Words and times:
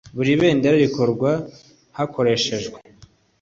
Buri 0.15 0.31
bendera 0.41 0.75
rikorwa 0.83 1.31
hakoreshejwe 1.97 2.77